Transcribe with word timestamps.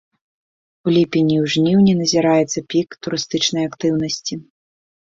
У 0.87 0.93
ліпені 0.95 1.35
і 1.41 1.51
жніўні 1.57 1.93
назіраецца 2.01 2.65
пік 2.73 2.99
турыстычнай 3.05 3.63
актыўнасці. 3.73 4.33